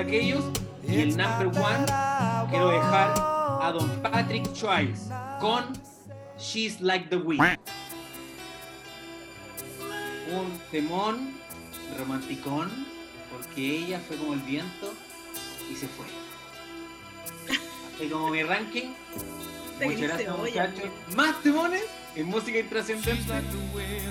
[0.00, 0.44] Aquellos.
[0.86, 1.86] Y el number one,
[2.48, 5.08] quiero dejar a Don Patrick Choice
[5.38, 5.72] con
[6.38, 7.58] She's Like the Wind.
[10.32, 11.34] Un temón
[11.98, 12.70] romanticón,
[13.30, 14.92] porque ella fue como el viento
[15.70, 16.06] y se fue.
[17.94, 18.94] Así como mi ranking.
[19.82, 20.90] Muchas gracias, muchachos.
[21.14, 21.84] Más temones
[22.16, 23.42] en música y trascendencia.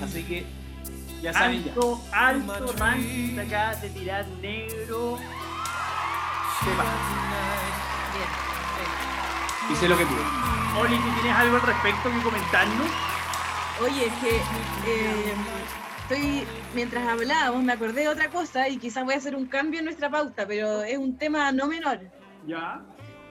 [0.02, 0.46] Así que
[1.20, 1.72] ya saben ya.
[1.72, 5.18] Alto, alto ranking acá de tirar negro.
[6.64, 6.84] Sepa.
[8.14, 10.20] Bien, Hice lo que pude.
[10.80, 12.86] Oli, si tienes algo al respecto que comentarnos.
[13.82, 15.34] Oye, es que eh,
[16.02, 16.44] estoy,
[16.74, 19.86] mientras hablábamos, me acordé de otra cosa y quizás voy a hacer un cambio en
[19.86, 22.00] nuestra pauta, pero es un tema no menor.
[22.46, 22.82] Ya.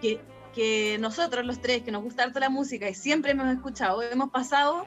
[0.01, 0.19] que,
[0.53, 4.29] que nosotros los tres, que nos gusta harto la música y siempre hemos escuchado, hemos
[4.29, 4.85] pasado,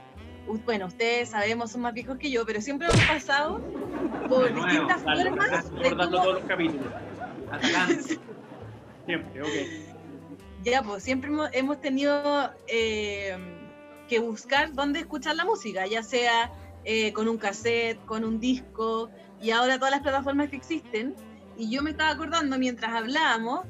[0.65, 3.61] bueno, ustedes sabemos, son más viejos que yo, pero siempre hemos pasado
[4.29, 6.87] por distintas Dale, formas de cómo- todos los capítulos.
[7.53, 8.03] Atacando.
[9.07, 9.49] Siempre, ok.
[10.65, 13.37] ya, pues siempre hemos, tenido eh,
[14.09, 16.51] que buscar dónde escuchar la música, ya sea
[16.85, 19.11] eh, con un cassette, con un disco,
[19.41, 21.15] y ahora todas las plataformas que existen.
[21.59, 23.67] Y yo me estaba acordando mientras hablábamos,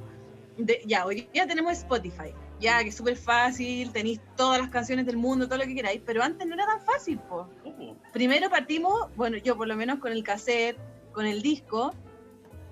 [0.57, 5.07] de, ya, hoy día tenemos Spotify, ya que es súper fácil, tenéis todas las canciones
[5.07, 7.47] del mundo, todo lo que queráis, pero antes no era tan fácil, pues.
[7.65, 7.97] ¿Cómo?
[8.13, 10.79] Primero partimos, bueno, yo por lo menos con el cassette,
[11.13, 11.93] con el disco,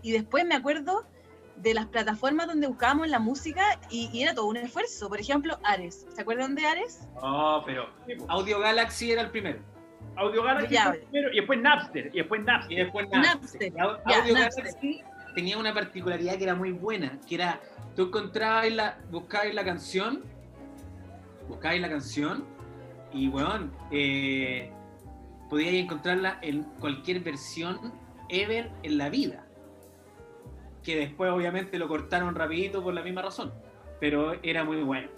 [0.02, 1.06] y después me acuerdo
[1.56, 5.08] de las plataformas donde buscábamos la música y, y era todo un esfuerzo.
[5.08, 6.06] Por ejemplo, Ares.
[6.14, 7.06] ¿Se acuerdan de Ares?
[7.22, 7.88] No, pero.
[8.28, 9.58] Audio Galaxy era el primero.
[10.16, 10.84] Audio Galaxy Ya.
[10.88, 12.78] fue primero, y después Napster, y después Y Napster.
[12.78, 13.72] después Napster.
[13.74, 13.82] Ya,
[14.20, 14.64] Audio Napster.
[14.64, 15.02] Galaxy
[15.34, 17.60] tenía una particularidad que era muy buena, que era,
[17.94, 20.24] tú encontrabas la, buscabas la canción,
[21.48, 22.44] buscabas la canción,
[23.12, 24.72] y weón, eh,
[25.48, 27.92] podías encontrarla en cualquier versión
[28.28, 29.44] ever en la vida.
[30.84, 33.52] Que después obviamente lo cortaron rapidito por la misma razón.
[34.00, 35.08] Pero era muy bueno.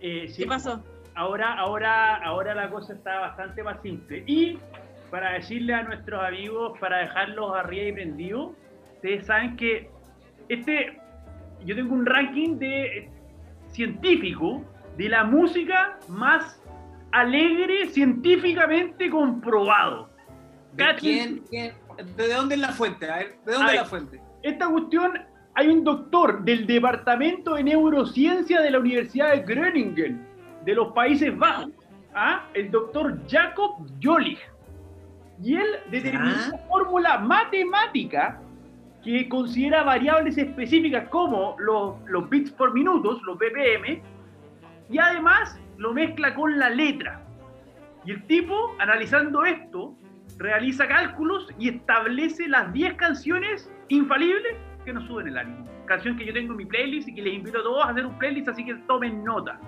[0.00, 0.82] Eh, sí, ¿Qué pasó?
[1.14, 4.22] Ahora, ahora, ahora la cosa está bastante más simple.
[4.26, 4.58] Y
[5.10, 8.50] para decirle a nuestros amigos, para dejarlos arriba y prendidos,
[8.96, 9.90] ustedes saben que
[10.48, 10.98] este,
[11.64, 13.08] yo tengo un ranking de
[13.68, 14.62] científico
[14.96, 16.62] de la música más
[17.12, 20.10] alegre científicamente comprobado.
[20.72, 21.72] ¿De, Cachen- quién, quién-
[22.16, 23.10] ¿De dónde es la fuente?
[23.10, 23.76] A ver, ¿de dónde Ay.
[23.76, 24.20] es la fuente?
[24.42, 25.12] Esta cuestión,
[25.54, 30.26] hay un doctor del Departamento de Neurociencia de la Universidad de Groningen,
[30.64, 31.70] de los Países Bajos,
[32.14, 32.44] ¿ah?
[32.54, 34.40] el doctor Jacob Jolich.
[35.42, 36.48] Y él determinó Ah.
[36.48, 38.40] una fórmula matemática
[39.04, 44.02] que considera variables específicas como los, los bits por minutos, los BPM,
[44.90, 47.22] y además lo mezcla con la letra.
[48.04, 49.94] Y el tipo, analizando esto,
[50.38, 55.64] realiza cálculos y establece las 10 canciones infalibles que nos suben el ánimo.
[55.86, 58.04] Canción que yo tengo en mi playlist y que les invito a todos a hacer
[58.06, 59.58] un playlist, así que tomen nota.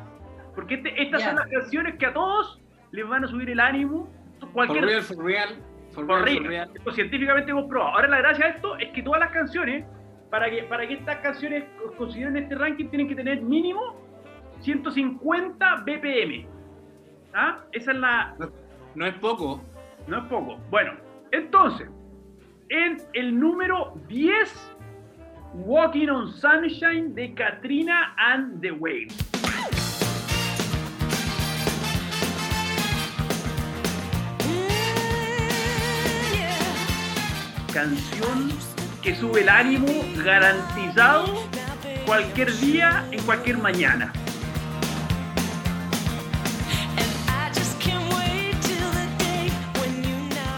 [0.55, 4.09] Porque este- estas son las canciones que a todos les van a subir el ánimo.
[4.41, 5.49] For Cualquier real, for real.
[5.93, 6.71] For por real, real, for real.
[6.75, 7.95] esto científicamente comprobado.
[7.95, 9.85] Ahora la gracia de esto es que todas las canciones,
[10.31, 11.65] para que, para que estas canciones
[11.97, 13.97] consideren este ranking, tienen que tener mínimo
[14.61, 16.47] 150 BPM.
[17.35, 17.59] ¿Ah?
[17.73, 18.35] Esa es la,
[18.95, 19.63] No es poco.
[20.09, 20.59] No es poco.
[20.71, 20.93] Bueno,
[21.33, 21.89] entonces,
[22.71, 24.75] en el número 10,
[25.55, 29.17] Walking on Sunshine de Katrina and the Waves.
[37.73, 38.49] Canción
[39.03, 39.87] que sube el ánimo
[40.25, 41.45] garantizado
[42.07, 44.13] cualquier día, en cualquier mañana.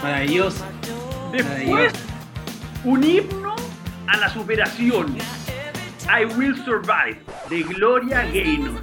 [0.01, 0.65] Maravillosa.
[1.31, 1.93] Después,
[2.83, 3.55] un himno
[4.07, 5.15] a la superación.
[6.09, 8.81] I Will Survive, de Gloria Gaynor.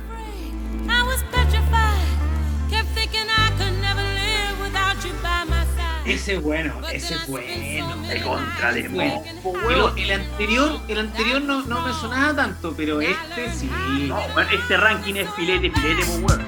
[0.89, 6.11] I was petrified, kept thinking I could never live without you by my side.
[6.11, 7.97] Ese es bueno, ese es bueno.
[8.09, 9.23] De contra de Bueno.
[9.45, 9.99] weón.
[9.99, 13.69] el anterior, el anterior no, no me sonaba tanto, pero este sí.
[14.09, 16.47] No, este ranking es filete, filete, pues, weón.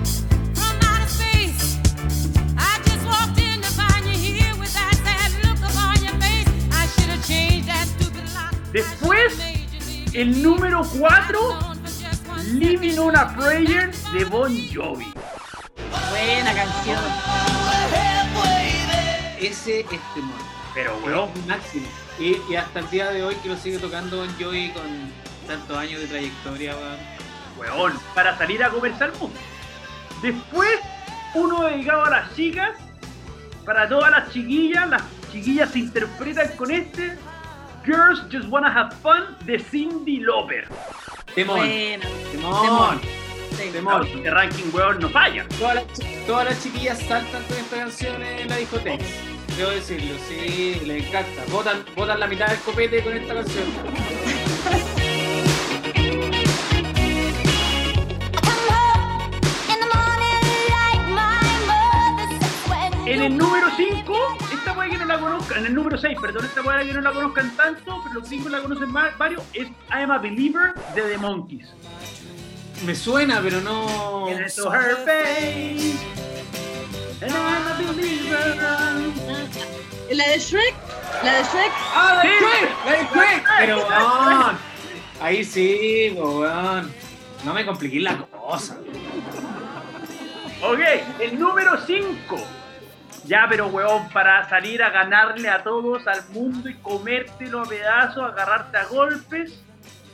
[8.73, 9.37] Después,
[10.15, 11.59] el número 4,
[12.53, 15.13] Living on a Prayer de Bon Jovi.
[16.11, 16.99] Buena canción.
[19.41, 20.39] Ese es temor.
[20.73, 21.87] Pero, weón, Es máximo.
[22.21, 24.85] Y, y hasta el día de hoy que lo sigue tocando Bon Jovi con
[25.49, 27.77] tantos años de trayectoria, weón.
[27.77, 29.37] weón, para salir a conversar mundo.
[30.23, 30.79] Después,
[31.35, 32.71] uno dedicado a las chicas,
[33.65, 35.03] para todas las chiquillas, las
[35.33, 37.19] chiquillas se interpretan con este
[37.85, 40.69] Girls Just Wanna Have Fun de Cindy Lauper.
[41.35, 41.59] Temón.
[41.59, 42.07] Buena.
[42.31, 43.01] Temón.
[43.57, 43.71] Sí.
[43.73, 44.07] Temón.
[44.07, 45.47] Este ranking, weón, no falla.
[45.59, 45.87] Todas las,
[46.27, 49.05] todas las chiquillas saltan con esta canción en la discoteca.
[49.57, 51.43] Debo decirlo, sí, les encanta.
[51.51, 53.65] Botan, botan la mitad del copete con esta canción.
[63.07, 64.15] En el número 5,
[65.11, 68.21] la conozcan, en el número 6, perdón, esta puede que no la conozcan tanto, pero
[68.21, 71.67] los gringos la conocen más, varios, es I Am a Believer de The Monkeys.
[72.87, 74.29] Me suena, pero no.
[74.29, 75.99] And I saw her face,
[77.21, 78.57] and I'm a believer.
[80.13, 80.75] La de Shrek.
[81.25, 81.73] La de Shrek.
[81.95, 82.71] ¡Ah, la de Shrek!
[82.87, 83.45] ¡La de Shrek!
[83.59, 84.59] Pero, weón.
[85.21, 86.93] Ahí sí, weón.
[87.45, 88.79] No me compliqué la cosa.
[90.63, 90.81] Ok,
[91.21, 92.60] el número 5.
[93.25, 98.33] Ya, pero weón, para salir a ganarle a todos, al mundo y comértelo a pedazos,
[98.33, 99.63] agarrarte a golpes,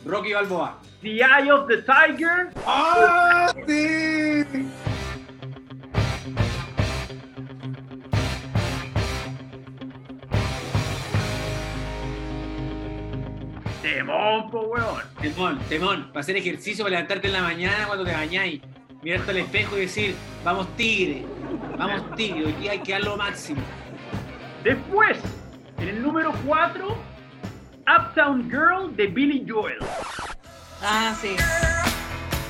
[0.05, 0.79] Rocky Balboa.
[1.03, 2.51] The Eye of the Tiger.
[2.65, 3.53] ¡Ah!
[3.67, 4.45] ¡Sí!
[13.83, 15.03] Temón, po, weón.
[15.21, 16.09] Temón, temón.
[16.09, 18.63] Para hacer ejercicio, para levantarte en la mañana cuando te bañáis.
[19.03, 21.25] Mirarte al espejo y decir, vamos tigre,
[21.77, 23.63] vamos hoy día hay que dar lo máximo.
[24.65, 25.19] Después,
[25.79, 26.97] en el número 4,
[27.87, 29.79] Uptown Girl de Billy Joel.
[30.83, 31.37] Ah, sí.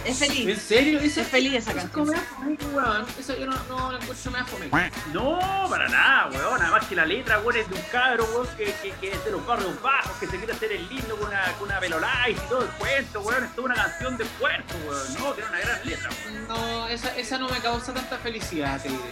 [0.06, 0.62] Es ¿En feliz.
[0.62, 1.00] serio?
[1.00, 1.90] ¿Esa Es feliz esa esa canción.
[1.92, 3.06] como me da fome, weón.
[3.18, 4.90] Eso yo no, no la encuentro me da fome.
[5.12, 6.62] No, para nada, weón.
[6.62, 9.30] Además que la letra, weón, es de un cabro, weón, que, que, que es de
[9.32, 12.48] los barrios bajos, que se quiere hacer el lindo con una, con una velolais y
[12.48, 13.44] todo el cuento, weón.
[13.44, 15.14] Es toda una canción de esfuerzo, weón.
[15.14, 16.48] No, tiene una gran letra, weón.
[16.48, 19.02] No, esa, esa no me causa tanta felicidad, te diré.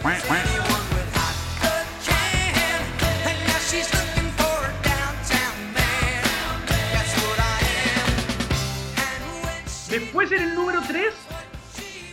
[9.94, 11.04] Después en el número 3,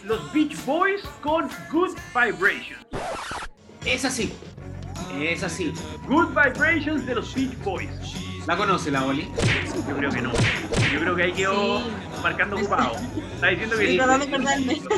[0.03, 2.85] los Beach Boys con Good Vibrations.
[3.83, 4.31] Esa sí.
[5.19, 5.73] Esa sí.
[6.07, 7.89] Good Vibrations de los Beach Boys.
[8.45, 9.27] ¿La conoce la Oli?
[9.89, 10.31] Yo creo que no.
[10.93, 11.85] Yo creo que ahí quedó Sí.
[12.21, 12.91] marcando ocupado.
[13.33, 14.25] Está diciendo que Sí, acordarme.
[14.25, 14.89] está diciendo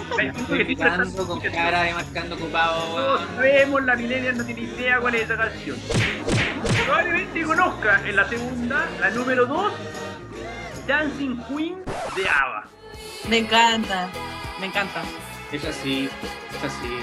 [0.58, 5.00] que sí, Marcando con cara de marcando ocupado, Todos sabemos, la millennial no tiene idea
[5.00, 5.78] cuál es esa canción.
[6.86, 9.74] Probablemente conozca en la segunda, la número 2,
[10.88, 11.84] Dancing Queen
[12.15, 12.67] de ABBA.
[13.30, 14.10] Me encanta.
[14.60, 15.02] Me encanta.
[15.52, 16.10] Esa sí,
[16.54, 17.00] esa sí.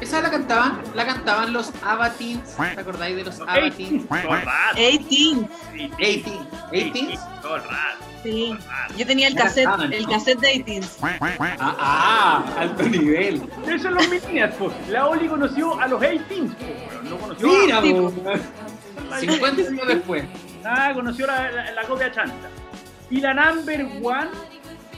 [0.00, 2.56] Esa la cantaban, la cantaban los Abatins.
[2.56, 4.76] ¿Te acordáis de los el rato.
[4.76, 5.48] 18.
[5.96, 6.48] 18.
[6.72, 8.11] 18.
[8.22, 8.56] Sí.
[8.96, 10.96] Yo tenía el cassette, cantaban, el cassette de 18.
[11.58, 13.42] Ah, ah, alto nivel.
[13.66, 14.72] Esos son los millennials, pues.
[14.88, 17.10] La Oli conoció a los 18s, pues, weón.
[17.10, 18.12] No conoció Mira, po.
[19.18, 20.24] 50 años después.
[20.64, 22.48] Ah, conoció la, la, la copia chanta.
[23.10, 24.30] Y la number one,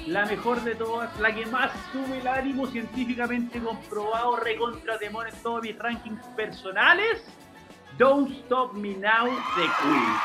[0.06, 5.34] la mejor de todas, la que más sube el ánimo científicamente comprobado, recontra temor en
[5.42, 7.24] todos mis rankings personales,
[7.96, 10.16] Don't Stop Me Now de Queen.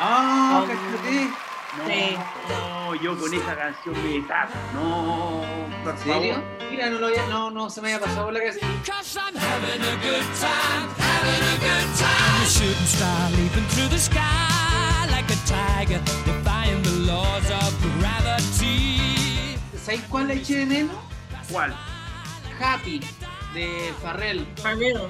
[0.00, 1.43] Ah, Oh.
[1.78, 2.16] No, Sí.
[2.48, 4.52] no, yo con esa canción me tapo.
[4.74, 5.42] No,
[5.82, 6.42] por ¿En serio?
[6.70, 8.60] Mira, no, lo había- no, no se me había pasado por la cabeza.
[8.86, 12.44] Cause I'm having a good time, having a good time.
[12.44, 19.56] A shooting star leaping through the sky like a tiger, defying the laws of gravity.
[19.84, 20.96] ¿Sabéis cuál le eché de menos?
[21.50, 21.74] ¿Cuál?
[22.60, 23.00] Happy,
[23.52, 24.46] de Farrell.
[24.62, 25.08] Farrell.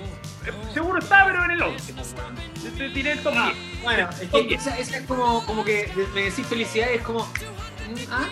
[0.73, 1.93] Seguro está, pero en el 11.
[1.95, 2.35] pues, weón.
[2.77, 3.83] Te, tiré el top Ah, 10.
[3.83, 7.25] bueno, es que esa, esa es como, como que me decís felicidad y es como.
[7.25, 8.29] mm, Ah,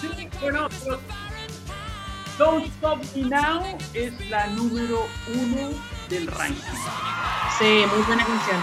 [0.00, 1.00] Sí, bueno, pero
[2.38, 5.70] Don't Stop Me Now es la número uno
[6.08, 6.60] del ranking.
[7.58, 8.60] Sí, muy buena canción.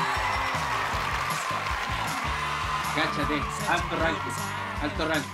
[2.96, 4.32] cáchate, alto ranking,
[4.84, 5.30] alto ranking.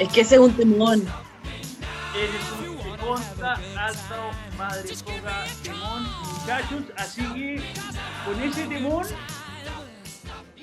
[0.00, 1.06] Es que ese es un temón.
[2.16, 2.73] Eres un
[3.04, 6.02] que consta, alto, madre poca, temón,
[6.40, 6.84] muchachos.
[6.96, 7.62] Así que
[8.24, 9.04] con ese temón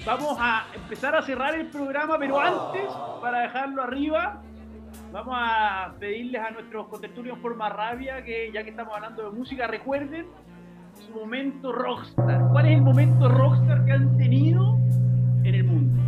[0.06, 2.90] vamos a empezar a cerrar el programa, pero antes,
[3.22, 4.42] para dejarlo arriba,
[5.12, 9.38] vamos a pedirles a nuestros contertulios por más rabia que ya que estamos hablando de
[9.38, 10.28] música, recuerden
[11.06, 12.48] su momento rockstar.
[12.52, 14.78] ¿Cuál es el momento rockstar que han tenido
[15.44, 16.02] en el mundo?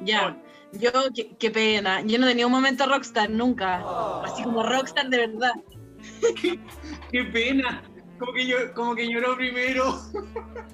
[0.00, 0.36] Ya.
[0.72, 2.00] Yo, qué, qué pena.
[2.02, 3.82] Yo no tenía un momento rockstar nunca.
[4.24, 5.52] Así como rockstar de verdad.
[7.12, 7.82] Qué pena,
[8.18, 9.98] como que, yo, como que lloró primero.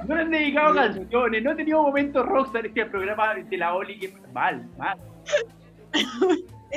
[0.07, 3.99] No le han dedicado canciones, no he tenido momentos rockstar este programa de la Oli
[3.99, 4.99] que mal, mal.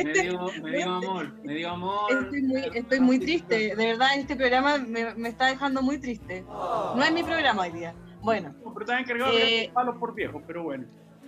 [0.03, 2.12] Me dio, me dio amor, me dio amor.
[2.12, 3.75] Estoy muy, estoy muy triste.
[3.75, 6.43] De verdad, este programa me, me está dejando muy triste.
[6.47, 7.93] No es mi programa hoy día.
[8.21, 10.86] Bueno, Pero están encargados Eh, de palos por viejos, pero bueno.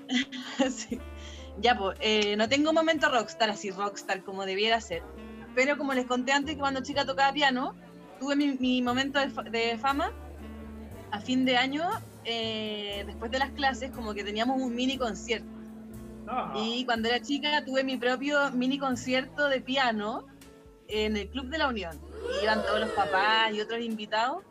[0.70, 1.00] sí.
[1.60, 5.04] Ya, pues, eh, no tengo un momento rockstar, así rockstar como debiera ser.
[5.54, 7.76] Pero como les conté antes que cuando chica tocaba piano,
[8.20, 10.12] tuve mi, mi momento de, fa- de fama
[11.12, 11.90] a fin de año,
[12.24, 15.48] eh, después de las clases, como que teníamos un mini concierto.
[16.28, 16.54] Ajá.
[16.56, 20.26] Y cuando era chica tuve mi propio mini concierto de piano
[20.88, 22.00] en el Club de la Unión.
[22.40, 24.44] Y iban todos los papás y otros invitados.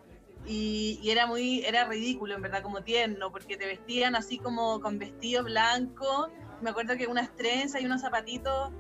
[0.46, 4.80] Y, y era muy, era ridículo, en verdad, como tierno, porque te vestían así como
[4.80, 6.28] con vestido blanco.
[6.60, 8.70] Me acuerdo que unas trenzas y unos zapatitos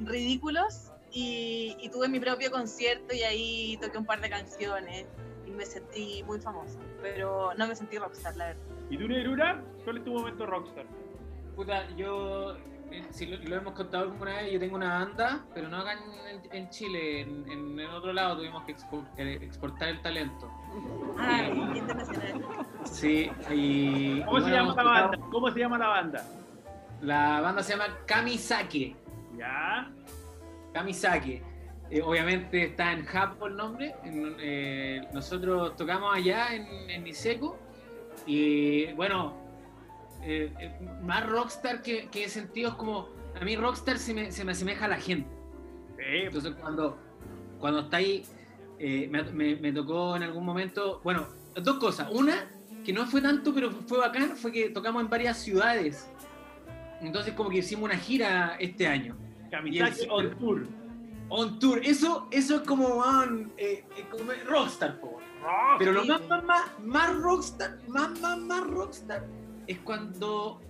[0.00, 0.90] ridículos.
[1.16, 5.06] Y, y tuve mi propio concierto y ahí toqué un par de canciones
[5.46, 6.78] y me sentí muy famosa.
[7.00, 8.62] Pero no me sentí rockstar, la verdad.
[8.90, 9.62] ¿Y tú, Nerura?
[9.84, 10.84] ¿Cuál es tu momento rockstar?
[11.54, 12.56] puta, yo,
[12.90, 15.92] eh, si lo, lo hemos contado alguna vez, yo tengo una banda, pero no acá
[15.92, 20.50] en, en Chile, en, en el otro lado tuvimos que expo- eh, exportar el talento.
[21.16, 21.44] Ah,
[21.76, 22.42] internacional.
[22.82, 24.20] Sí, y...
[24.22, 25.18] ¿Cómo y se bueno, llama la banda?
[25.30, 26.24] ¿Cómo se llama la banda?
[27.04, 28.96] La banda se llama Kamisake.
[29.36, 29.90] Ya.
[30.72, 31.42] Kamisake.
[31.90, 33.94] Eh, obviamente está en Japón el nombre.
[34.04, 37.58] En- eh, nosotros tocamos allá en, en Niseko.
[38.26, 39.34] Y bueno,
[40.22, 40.50] eh,
[41.02, 43.08] más rockstar que, que sentido es como.
[43.40, 45.28] A mí rockstar se me, se me asemeja a la gente.
[45.96, 46.96] Sí, Entonces cuando,
[47.58, 48.24] cuando está ahí,
[48.78, 51.00] me, me- me tocó en algún momento.
[51.04, 52.08] Bueno, dos cosas.
[52.12, 52.46] Una,
[52.84, 56.08] que no fue tanto, pero fue bacán, fue que tocamos en varias ciudades.
[57.06, 59.16] Entonces como que hicimos una gira este año.
[60.02, 60.66] El- on Tour.
[61.30, 65.18] On tour, eso, eso es como, man, eh, como rockstar, po.
[65.78, 69.26] Pero lo más, más, más, más rockstar, más, más, más rockstar,
[69.66, 70.60] es cuando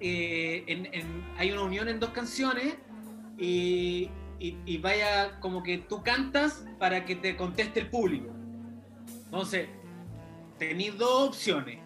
[0.00, 2.76] eh, en- en- hay una unión en dos canciones
[3.38, 8.28] y, y- y vaya como que tú cantas para que te conteste el público.
[9.26, 9.68] Entonces,
[10.58, 11.78] tenéis dos opciones.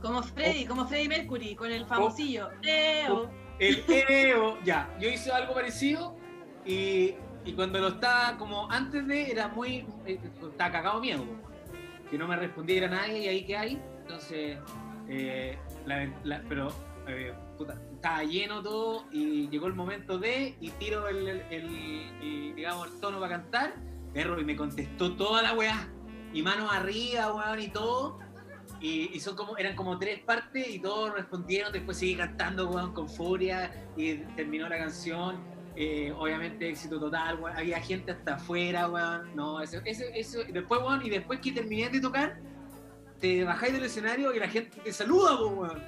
[0.00, 2.48] Como Freddy, como Freddy Mercury, con el famosillo.
[2.62, 3.30] Eo.
[3.60, 6.16] El EO, ya, yo hice algo parecido
[6.64, 11.22] y, y cuando lo estaba como antes de, era muy, eh, estaba cagado miedo,
[12.10, 14.58] que no me respondiera nadie y ahí que hay, entonces,
[15.08, 15.58] eh,
[16.24, 16.68] la- pero,
[17.06, 22.10] eh, puta, estaba lleno todo y llegó el momento de, y tiro el, el- el-
[22.22, 23.74] el, digamos, el tono para cantar,
[24.14, 25.86] perro, y me contestó toda la weá,
[26.32, 28.18] y manos arriba, weón, y todo,
[28.80, 32.92] y, y son como, eran como tres partes y todos respondieron, después seguí cantando weón,
[32.94, 35.38] con furia y terminó la canción.
[35.76, 37.56] eh, obviamente éxito total, weón.
[37.56, 39.34] había gente hasta afuera, weón.
[39.36, 42.38] No, eso, eso, eso- después, weón, y después que terminé de tocar,
[43.20, 45.82] te bajáis del escenario y la gente te saluda, weón.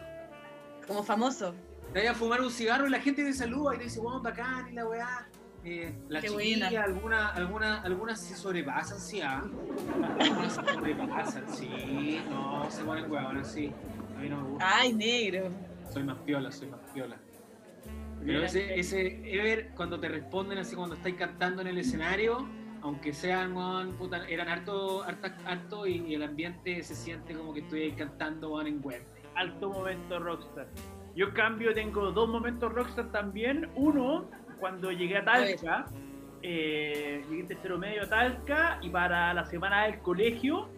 [0.87, 1.55] Como famoso.
[1.93, 4.23] Te vayas a fumar un cigarro y la gente te saluda y te dice, weón,
[4.23, 5.29] bacán y la weá.
[5.65, 6.83] Eh, la Qué chiquilla, buena.
[6.85, 9.45] alguna, alguna, algunas se sobrepasan, sí, ah.
[10.19, 12.21] Algunas se sobrepasan, sí.
[12.29, 13.73] No, se ponen weón, sí.
[14.17, 14.77] A mí no me gusta.
[14.77, 15.51] Ay, negro.
[15.93, 17.17] Soy más piola, soy más piola.
[18.25, 22.47] Pero ese, ese Ever, cuando te responden así cuando estáis cantando en el escenario,
[22.83, 27.53] aunque sean, weón, puta, eran harto, harto, harto y, y el ambiente se siente como
[27.55, 29.03] que estoy ahí cantando, weón, en web.
[29.37, 30.67] alto momento rockstar.
[31.15, 33.69] Yo en cambio tengo dos momentos rockstar también.
[33.75, 34.31] Uno,
[34.63, 35.87] cuando llegué a Talca,
[36.41, 40.69] eh, llegué en tercero medio a Talca y para la semana del colegio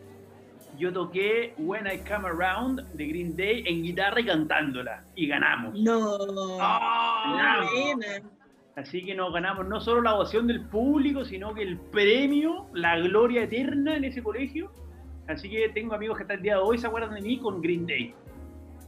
[0.79, 5.79] yo toqué When I Come Around de Green Day en guitarra y cantándola y ganamos.
[5.79, 6.17] No.
[6.59, 7.61] ¡Ah!
[7.61, 8.31] Qué buena.
[8.75, 12.99] Así que nos ganamos no solo la ovación del público, sino que el premio, la
[12.99, 14.73] gloria eterna en ese colegio.
[15.29, 17.61] Así que tengo amigos que hasta el día de hoy se acuerdan de mí con
[17.61, 18.15] Green Day.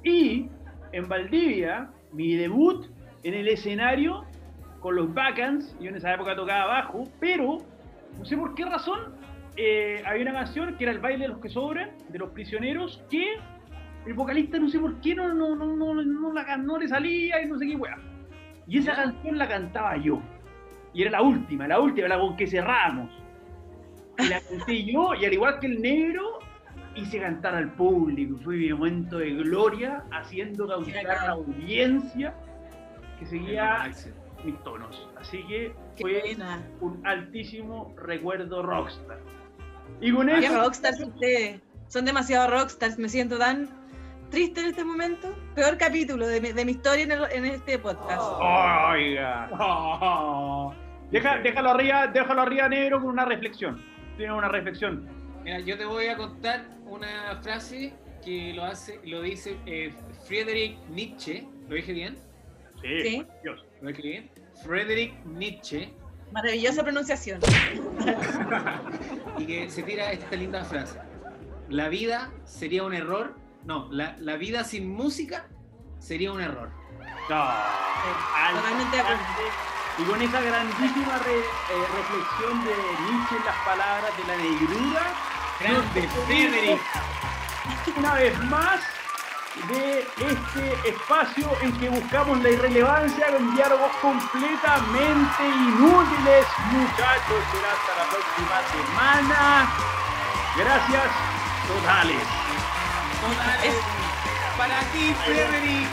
[0.03, 0.49] Y
[0.93, 2.87] en Valdivia, mi debut
[3.25, 4.25] en el escenario
[4.81, 7.59] con los Bacans, yo en esa época tocaba bajo, pero
[8.19, 9.15] no sé por qué razón
[9.57, 13.03] eh, había una canción que era el baile de los que sobran, de los prisioneros,
[13.11, 13.37] que
[14.07, 17.43] el vocalista no sé por qué no, no, no, no, no la, no le salía
[17.43, 17.97] y no sé qué weá.
[18.67, 20.21] Y esa canción la cantaba yo.
[20.93, 23.11] Y era la última, la última, la con que cerramos.
[24.19, 26.39] Y la canté yo, y al igual que el negro,
[26.95, 28.39] hice cantar al público.
[28.43, 32.35] Fue mi momento de gloria, haciendo causar a la audiencia
[33.19, 33.91] que seguía
[34.47, 35.09] mis tonos.
[35.21, 36.63] Así que Qué fue buena.
[36.81, 39.19] un altísimo recuerdo rockstar.
[40.01, 41.61] Y con Qué eso, rockstars ustedes.
[41.89, 42.99] Son demasiado rockstars.
[42.99, 43.69] Me siento tan
[44.31, 45.29] triste en este momento.
[45.55, 48.23] Peor capítulo de mi, de mi historia en, el- en este podcast.
[48.41, 49.51] oiga,
[51.11, 53.81] Deja- déjalo arriba, déjalo arriba negro con una reflexión.
[54.17, 55.09] Tiene una reflexión.
[55.45, 57.95] Mira, yo te voy a contar una frase
[58.25, 59.95] que lo hace, lo dice eh,
[60.27, 61.47] Friedrich Nietzsche.
[61.69, 62.17] ¿Lo dije bien?
[62.83, 63.23] Sí, Sí.
[63.25, 63.65] por Dios.
[64.65, 65.93] Friedrich Nietzsche.
[66.33, 67.41] Maravillosa pronunciación.
[69.39, 70.99] y que se tira esta linda frase.
[71.69, 73.35] La vida sería un error.
[73.65, 75.47] No, la, la vida sin música
[75.99, 76.71] sería un error.
[77.29, 77.45] No.
[78.05, 78.99] Totalmente.
[79.99, 85.15] Y con esa grandísima re- eh, reflexión de Nietzsche en las palabras de la negrura,
[85.59, 86.81] Grande, Friedrich.
[87.97, 88.81] una vez más
[89.69, 96.47] de este espacio en que buscamos la irrelevancia con diálogos completamente inútiles.
[96.73, 99.69] Muchachos, será hasta la próxima semana.
[100.57, 101.05] Gracias
[101.67, 102.23] totales.
[103.21, 103.75] Totales.
[104.57, 105.89] Para ti, Friedrich.